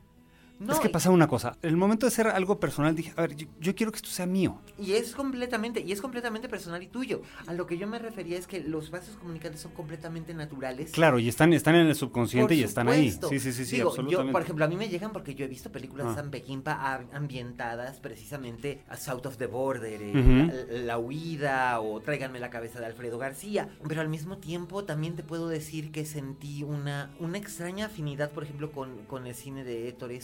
[0.66, 1.58] No, es que pasaba una cosa.
[1.62, 4.10] En el momento de hacer algo personal dije, a ver, yo, yo quiero que esto
[4.10, 4.60] sea mío.
[4.80, 7.22] Y es completamente, y es completamente personal y tuyo.
[7.48, 10.92] A lo que yo me refería es que los vasos comunicantes son completamente naturales.
[10.92, 13.12] Claro, y están, están en el subconsciente y están ahí.
[13.12, 14.28] Sí, sí, sí, sí, Digo, absolutamente.
[14.28, 16.16] Yo, por ejemplo, a mí me llegan porque yo he visto películas de Ah.
[16.16, 20.76] Sam Peckinpah a- ambientadas precisamente a South of the Border, eh, Ujú.
[20.76, 23.70] la, la huida o Tráiganme la cabeza de Alfredo García.
[23.88, 28.44] Pero al mismo tiempo también te puedo decir que sentí una, una extraña afinidad, por
[28.44, 30.16] ejemplo, con, con el cine de Ettore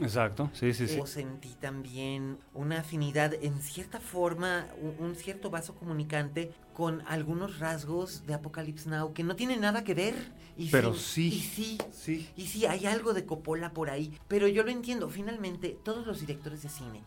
[0.00, 0.98] Exacto, sí, sí, sí.
[1.00, 7.58] O sentí también una afinidad, en cierta forma, un, un cierto vaso comunicante con algunos
[7.58, 10.14] rasgos de Apocalypse Now que no tienen nada que ver.
[10.58, 11.30] Y Pero sí.
[11.30, 11.36] sí.
[11.36, 11.78] Y sí.
[11.92, 12.30] Sí.
[12.36, 14.18] Y sí, hay algo de Coppola por ahí.
[14.28, 15.08] Pero yo lo entiendo.
[15.08, 17.02] Finalmente, todos los directores de cine,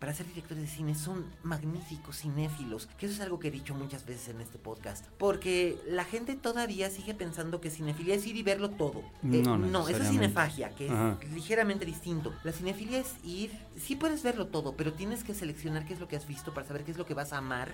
[0.00, 2.86] para ser directores de cine, son magníficos cinéfilos.
[2.98, 5.04] Que eso es algo que he dicho muchas veces en este podcast.
[5.18, 9.02] Porque la gente todavía sigue pensando que cinefilia es ir y verlo todo.
[9.22, 10.86] Eh, No, no, eso es cinefagia, que
[11.20, 12.32] es ligeramente distinto.
[12.44, 16.08] La cinefilia es ir, sí puedes verlo todo, pero tienes que seleccionar qué es lo
[16.08, 17.70] que has visto para saber qué es lo que vas a amar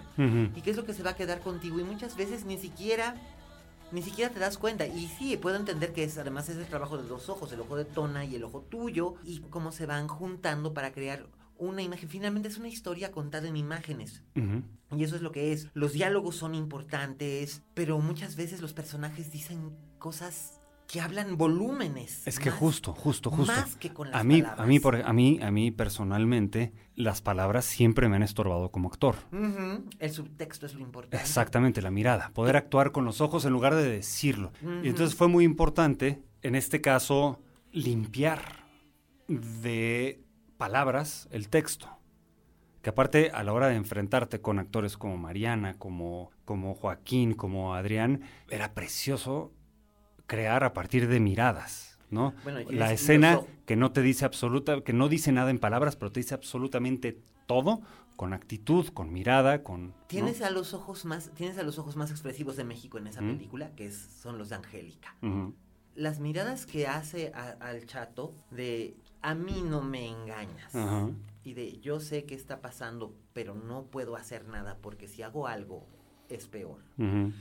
[0.57, 1.79] y qué es lo que se va a quedar contigo.
[1.79, 3.15] Y muchas veces ni siquiera
[3.93, 4.85] ni siquiera te das cuenta.
[4.85, 7.77] Y sí, puedo entender que es además es el trabajo de dos ojos, el ojo
[7.77, 11.25] de Tona y el ojo tuyo, y cómo se van juntando para crear
[11.59, 12.09] una imagen.
[12.09, 14.23] Finalmente es una historia contada en imágenes.
[14.97, 15.69] Y eso es lo que es.
[15.75, 22.25] Los diálogos son importantes, pero muchas veces los personajes dicen cosas que hablan volúmenes.
[22.29, 23.53] Es que más- justo, justo, justo.
[23.53, 24.65] Más que con las a mí, palabras.
[24.65, 28.89] a mí, por, a mí, a mí personalmente, las palabras siempre me han estorbado como
[28.89, 29.17] actor.
[29.99, 31.17] El subtexto es lo importante.
[31.17, 34.53] Exactamente, la mirada, poder actuar con los ojos en lugar de decirlo.
[34.85, 37.41] Y entonces fue muy importante, en este caso,
[37.73, 38.65] limpiar
[39.27, 40.23] de
[40.57, 41.89] palabras el texto.
[42.83, 47.75] Que aparte, a la hora de enfrentarte con actores como Mariana, como, como Joaquín, como
[47.75, 49.53] Adrián, era precioso
[50.27, 51.99] crear a partir de miradas.
[52.11, 52.35] ¿no?
[52.45, 56.13] Bueno, la escena que no te dice absoluta, que no dice nada en palabras, pero
[56.13, 57.81] te dice absolutamente todo,
[58.15, 59.89] con actitud, con mirada, con.
[59.89, 59.95] ¿no?
[60.07, 63.21] Tienes a los ojos más, tienes a los ojos más expresivos de México en esa
[63.21, 65.17] película, que es- son los de Angélica.
[65.97, 70.75] Las miradas que hace a- al chato de a mí no me engañas.
[70.75, 71.11] Ajá.
[71.43, 75.47] Y de yo sé qué está pasando, pero no puedo hacer nada porque si hago
[75.49, 75.87] algo
[76.29, 76.83] es peor.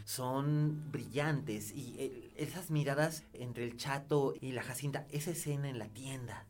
[0.06, 5.80] Son brillantes y eh, esas miradas entre el chato y la Jacinta, esa escena en
[5.80, 6.46] la tienda,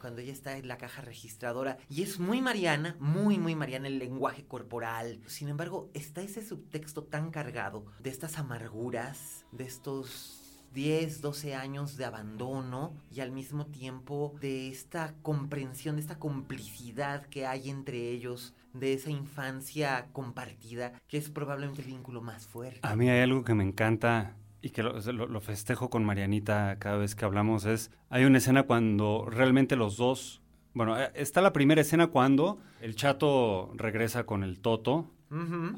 [0.00, 3.98] cuando ella está en la caja registradora y es muy mariana, muy muy mariana el
[3.98, 5.20] lenguaje corporal.
[5.26, 10.37] Sin embargo, está ese subtexto tan cargado de estas amarguras, de estos
[10.74, 17.26] 10, 12 años de abandono y al mismo tiempo de esta comprensión, de esta complicidad
[17.26, 22.80] que hay entre ellos, de esa infancia compartida, que es probablemente el vínculo más fuerte.
[22.82, 27.14] A mí hay algo que me encanta y que lo, festejo con Marianita cada vez
[27.14, 30.42] que hablamos es, hay una escena cuando realmente los dos,
[30.74, 35.10] bueno, eh, está la primera escena cuando el chato regresa con el Toto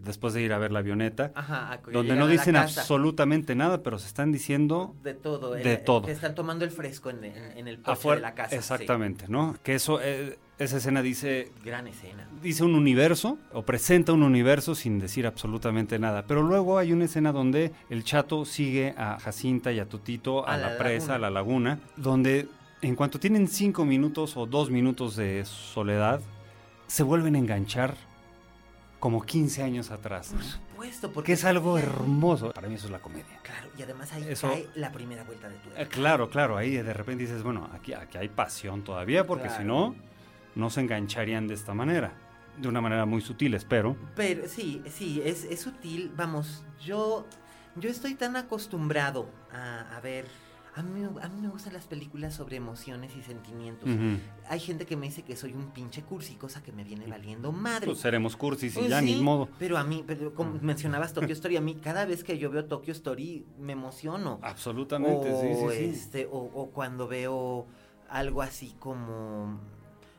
[0.03, 4.07] Después de ir a ver la avioneta, Ajá, donde no dicen absolutamente nada, pero se
[4.07, 5.53] están diciendo De todo.
[5.53, 6.07] De el- todo.
[6.07, 8.17] Que están tomando el fresco en, en- en el porche afuera.
[8.17, 8.51] de la casa.
[8.51, 8.57] sí.
[8.57, 9.57] Exactamente, ¿no?
[9.63, 12.29] Que eso, eh, esa escena dice, Gran escena.
[12.43, 16.27] dice un universo o presenta un universo sin decir absolutamente nada.
[16.27, 20.55] Pero luego hay una escena donde el chato sigue a Jacinta y a Tutito a,
[20.55, 22.47] A la, la presa, a la laguna, donde
[22.83, 26.21] en cuanto tienen cinco minutos o dos minutos de soledad,
[26.87, 27.95] se vuelven a enganchar
[29.01, 30.29] como 15 años atrás.
[30.33, 31.27] Por supuesto, porque...
[31.29, 32.53] Que es algo hermoso.
[32.53, 33.39] Para mí eso es la comedia.
[33.43, 36.71] Claro, y además ahí Eso- cae la primera vuelta de tu Eh, claro, claro, ahí
[36.77, 39.97] de repente dices, bueno, aquí, aquí hay pasión todavía, porque si no,
[40.55, 42.13] no se engancharían de esta manera.
[42.59, 43.97] De una manera muy sutil, espero.
[44.15, 46.13] Pero sí, sí, es, es sutil.
[46.15, 47.27] Vamos, yo,
[47.77, 50.27] yo estoy tan acostumbrado a, a ver...
[50.77, 53.89] A mí, a mí me gustan las películas sobre emociones y sentimientos.
[54.49, 57.51] Hay gente que me dice que soy un pinche cursi, cosa que me viene valiendo
[57.51, 57.87] madre.
[57.87, 59.49] Pues seremos cursis y Pues ya, sí, ni modo.
[59.59, 62.65] Pero a mí, pero como mencionabas Tokyo Story, a mí cada vez que yo veo
[62.67, 64.39] Tokyo Story me emociono.
[64.43, 65.85] Absolutamente, o, sí, sí, sí.
[65.85, 67.67] Este, o, o cuando veo
[68.09, 69.59] algo así como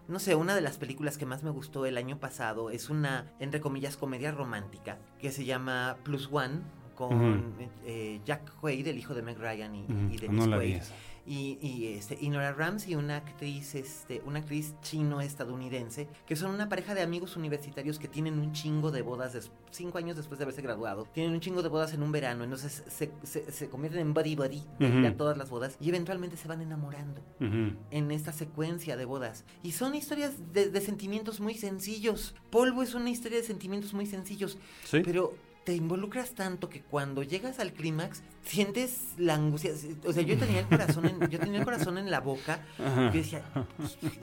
[0.08, 3.32] no sé, una de las películas que más me gustó el año pasado es una,
[3.40, 6.62] entre comillas, comedia romántica que se llama Plus One
[6.96, 7.54] con
[7.86, 10.82] eh, Jack Quaid, el hijo de Meg Ryan y, y Dennis Quaid.
[11.26, 16.68] y, y, este, y Nora Ramsey, una actriz, este, una actriz chino-estadounidense, que son una
[16.68, 20.62] pareja de amigos universitarios que tienen un chingo de bodas cinco años después de haberse
[20.62, 21.08] graduado.
[21.14, 24.64] Tienen un chingo de bodas en un verano, entonces se, se, convierten en buddy buddy
[24.80, 29.46] de todas las bodas y eventualmente se van enamorando en esta secuencia de bodas.
[29.64, 32.36] Y son historias de, sentimientos muy sencillos.
[32.50, 34.58] Polvo es una historia de sentimientos muy sencillos,
[34.92, 39.72] pero te involucras tanto que cuando llegas al clímax sientes la angustia.
[40.06, 42.66] O sea, yo tenía el corazón en, yo tenía el corazón en la boca.
[42.78, 43.44] Yo decía,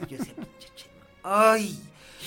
[0.09, 0.35] yo decía,
[1.23, 1.79] ay,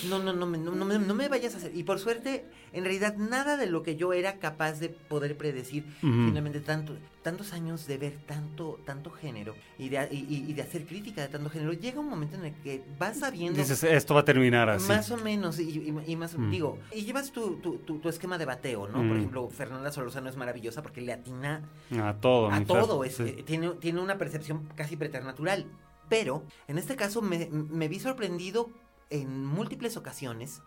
[0.10, 1.76] no, no, no, no, no, no, me vayas a hacer.
[1.76, 5.86] Y por suerte, en realidad, nada de lo que yo era capaz de poder predecir,
[6.00, 11.22] finalmente, tanto, tantos años de ver tanto, tanto género y de, y, de hacer crítica
[11.22, 13.60] de tanto género, llega un momento en el que vas sabiendo.
[13.60, 14.88] Dices, esto va a terminar así.
[14.88, 19.08] Más o menos, y, más, digo, y llevas tu, tu, tu, esquema de bateo, ¿no?
[19.08, 21.62] Por ejemplo, Fernanda Solórzano es maravillosa porque le atina
[22.00, 22.50] a todo.
[22.50, 25.66] A todo, es, eh, tiene, tiene una percepción casi preternatural.
[26.12, 28.70] Pero en este caso me, vi sorprendido
[29.10, 30.62] en múltiples ocasiones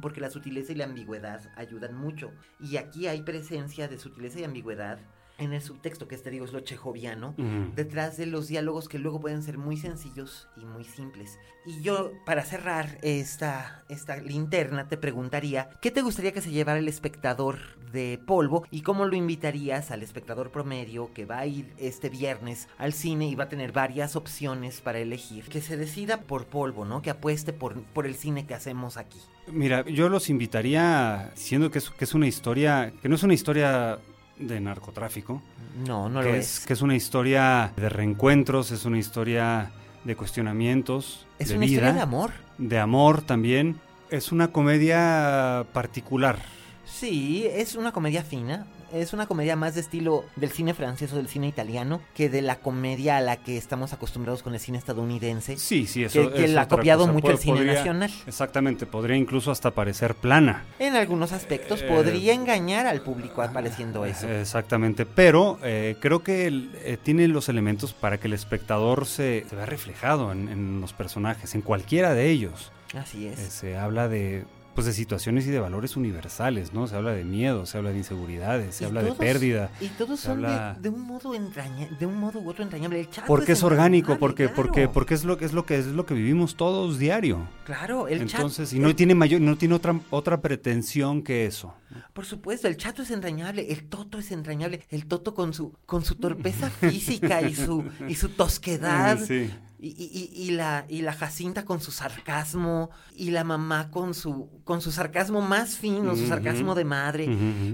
[0.00, 2.30] porque la sutileza y la ambigüedad ayudan mucho.
[2.60, 5.00] Y aquí hay presencia de sutileza y ambigüedad
[5.38, 7.34] en el subtexto, que este digo es lo chejoviano,
[7.74, 11.38] detrás de los diálogos que luego pueden ser muy sencillos y muy simples.
[11.66, 16.78] Y yo, para cerrar esta, esta linterna, te preguntaría, ¿qué te gustaría que se llevara
[16.78, 17.58] el espectador
[17.90, 22.68] de polvo y cómo lo invitarías al espectador promedio que va a ir este viernes
[22.76, 25.44] al cine y va a tener varias opciones para elegir?
[25.48, 27.02] Que se decida por polvo, ¿no?
[27.02, 29.18] Que apueste por, por el cine que hacemos aquí.
[29.46, 33.34] Mira, yo los invitaría, siendo que es, que es una historia, que no es una
[33.34, 33.98] historia
[34.38, 35.42] de narcotráfico.
[35.86, 36.60] No, no lo es.
[36.66, 39.70] Que es una historia de reencuentros, es una historia
[40.04, 41.26] de cuestionamientos.
[41.38, 42.30] Es una historia de amor.
[42.58, 43.80] De amor también.
[44.10, 46.38] Es una comedia particular.
[46.84, 51.16] Sí, es una comedia fina, es una comedia más de estilo del cine francés o
[51.16, 54.78] del cine italiano que de la comedia a la que estamos acostumbrados con el cine
[54.78, 55.56] estadounidense.
[55.56, 58.10] Sí, sí, eso Que, que la ha copiado mucho el cine nacional.
[58.26, 60.64] Exactamente, podría incluso hasta parecer plana.
[60.78, 64.28] En algunos aspectos eh, podría engañar al público apareciendo eso.
[64.28, 69.66] Exactamente, pero eh, creo que eh, tiene los elementos para que el espectador se, vea
[69.66, 72.70] reflejado en, en, los personajes, en cualquiera de ellos.
[72.96, 73.40] Así es.
[73.40, 76.86] se habla de pues de situaciones y de valores universales, ¿no?
[76.86, 79.70] Se habla de miedo, se habla de inseguridades, se habla de pérdida.
[79.80, 83.00] Y todos son de, un modo entrañable, de un modo u otro entrañable.
[83.00, 86.06] El porque es, orgánico, porque, porque, porque es lo que es lo que es lo
[86.06, 87.46] que vivimos todos diario.
[87.64, 91.74] Claro, el Entonces, y no tiene mayor, no tiene otra, otra pretensión que eso.
[92.12, 96.04] Por supuesto, el chato es entrañable, el toto es entrañable, el toto con su, con
[96.04, 99.18] su torpeza física y su, y su tosquedad.
[99.18, 99.50] Sí.
[99.86, 104.80] Y, y, la, y la Jacinta con su sarcasmo, y la mamá con su, con
[104.80, 107.28] su sarcasmo más fino, su sarcasmo de madre.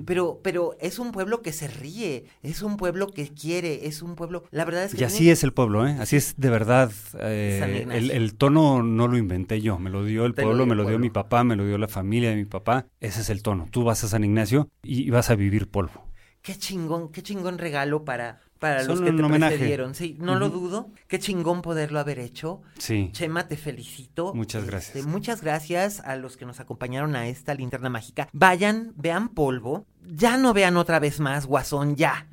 [0.07, 4.17] pero, pero es un pueblo que se ríe, es un pueblo que quiere, es un
[4.17, 4.43] pueblo.
[4.51, 5.03] La verdad es que.
[5.03, 5.97] Y así es el pueblo, ¿eh?
[6.01, 6.91] Así es de verdad.
[7.21, 10.99] Eh, el, tono no lo inventé yo, me lo dio el pueblo, me lo dio
[10.99, 12.87] mi papá, me lo dio la familia de mi papá.
[12.99, 13.69] Ese es el tono.
[13.71, 16.11] Tú vas a San Ignacio y vas a vivir polvo.
[16.43, 19.95] Qué chingón, qué chingón regalo para, para los que te precedieron.
[19.95, 20.91] Sí, no lo dudo.
[21.07, 22.63] Qué chingón poderlo haber hecho.
[22.79, 23.11] Sí.
[23.13, 24.33] Chema, te felicito.
[24.35, 25.07] Muchas este, gracias.
[25.07, 28.29] muchas gracias a los que nos acompañaron a esta linterna mágica.
[28.33, 29.87] Vayan, vean polvo.
[30.03, 32.27] Ya no vean otra vez más, Guasón, ya.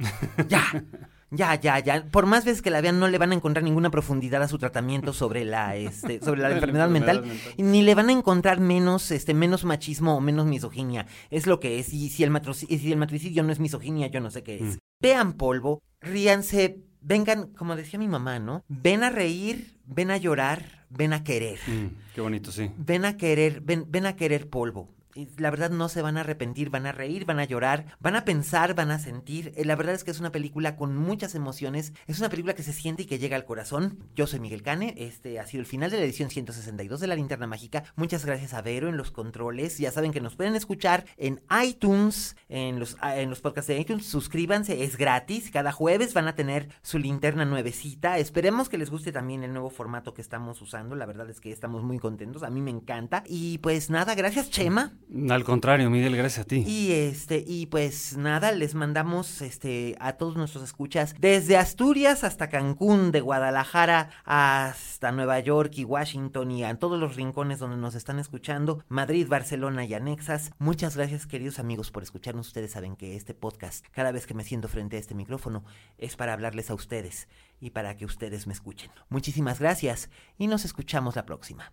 [0.48, 0.64] Ya.
[1.30, 2.06] Ya, ya, ya.
[2.06, 4.58] Por más veces que la vean, no le van a encontrar ninguna profundidad a su
[4.58, 7.24] tratamiento sobre la, este, sobre la enfermedad mental,
[7.58, 11.06] ni le van a encontrar menos, este, menos machismo o menos misoginia.
[11.30, 11.94] Es lo que es.
[11.94, 12.32] Y si el,
[12.66, 14.62] si el matricidio no es misoginia, yo no sé qué es.
[14.62, 14.78] Mm.
[15.02, 18.64] Vean polvo, ríanse, vengan, como decía mi mamá, ¿no?
[18.68, 21.60] Ven a reír, ven a llorar, ven a querer.
[21.68, 22.72] Mm, qué bonito, sí.
[22.78, 24.97] Ven a querer, ven, ven a querer polvo
[25.38, 28.26] la verdad no se van a arrepentir, van a reír, van a llorar, van a
[28.26, 29.54] pensar, van a sentir.
[29.56, 32.64] Eh, la verdad es que es una película con muchas emociones, es una película que
[32.64, 34.00] se siente y que llega al corazón.
[34.16, 37.16] Yo soy Miguel Cane, este ha sido el final de la edición 162 de La
[37.16, 37.84] Linterna Mágica.
[37.96, 39.78] Muchas gracias a Vero en los controles.
[39.78, 43.80] Ya saben que nos pueden escuchar en iTunes, en los, ah, en los podcasts de
[43.80, 44.06] iTunes.
[44.06, 45.50] Suscríbanse, es gratis.
[45.52, 48.18] Cada jueves van a tener su linterna nuevecita.
[48.18, 50.96] Esperemos que les guste también el nuevo formato que estamos usando.
[50.96, 52.44] La verdad es que estamos muy contentos.
[52.44, 53.24] A mí me encanta.
[53.26, 54.94] Y pues nada, gracias Chema
[55.30, 56.66] Al contrario, Miguel, gracias a ti.
[56.68, 62.50] Y este, y pues nada, les mandamos este a todos nuestros escuchas desde Asturias hasta
[62.50, 67.96] Cancún, de Guadalajara hasta Nueva York y Washington y a todos los rincones donde nos
[67.96, 70.52] están escuchando, Madrid, Barcelona y anexas.
[70.60, 72.48] Muchas gracias, queridos amigos, por escucharnos.
[72.48, 75.64] Ustedes saben que este podcast, cada vez que me siento frente a este micrófono,
[75.98, 77.30] es para hablarles a ustedes
[77.62, 78.92] y para que ustedes me escuchen.
[79.08, 81.72] Muchísimas gracias y nos escuchamos la próxima.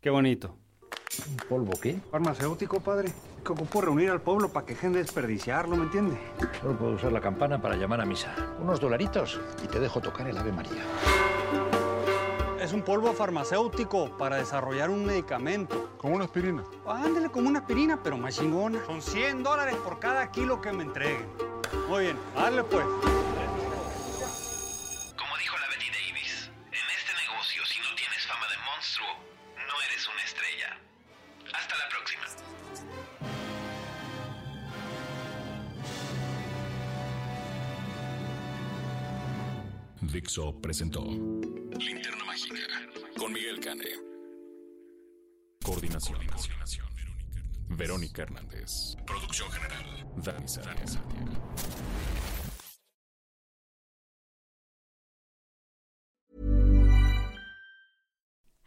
[0.00, 0.58] Qué bonito.
[1.28, 1.98] ¿Un polvo qué?
[2.10, 3.12] Farmacéutico, padre.
[3.44, 6.18] Que ocupo reunir al pueblo para que dejen de desperdiciarlo, ¿me entiende?
[6.60, 8.34] Solo puedo usar la campana para llamar a misa.
[8.60, 10.82] Unos dolaritos y te dejo tocar el Ave María.
[12.60, 15.90] Es un polvo farmacéutico para desarrollar un medicamento.
[15.98, 16.64] Como una aspirina.
[16.86, 18.82] Ándale como una aspirina, pero más chingona.
[18.86, 21.26] Son 100 dólares por cada kilo que me entreguen.
[21.88, 22.86] Muy bien, dale pues.
[40.14, 42.54] Dixo presentó Linterna Mágica
[43.18, 43.84] con Miguel Cane.
[45.64, 46.20] Coordinación.
[47.70, 48.94] Verónica Hernández.
[49.04, 50.06] Producción general.
[50.18, 51.00] Dani Sánchez.